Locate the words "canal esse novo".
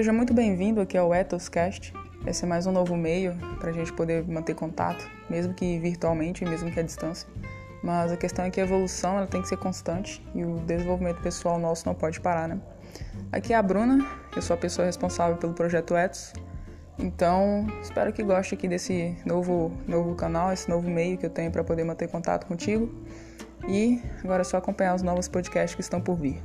20.14-20.88